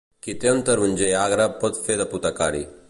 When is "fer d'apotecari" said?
1.87-2.67